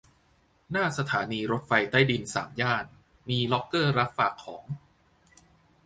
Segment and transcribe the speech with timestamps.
[0.71, 2.85] หน้าสถานีรถไฟใต้ดินสามย่าน
[3.29, 4.65] มีล็อกเกอร์รับฝากของ